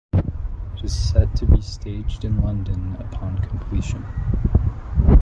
[0.13, 4.03] It is set to be staged in London upon completion.